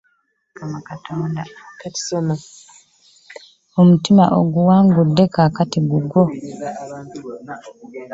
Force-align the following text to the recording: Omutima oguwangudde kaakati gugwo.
Omutima 3.79 4.25
oguwangudde 4.39 5.23
kaakati 5.33 5.79
gugwo. 5.89 6.23